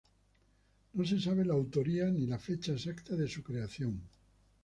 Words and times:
No 1.01 1.05
se 1.05 1.19
sabe 1.25 1.45
la 1.45 1.53
autoría 1.53 2.05
ni 2.09 2.25
la 2.25 2.39
fecha 2.39 2.71
exacta 2.73 3.15
de 3.15 3.27
su 3.27 3.43
creación. 3.43 4.01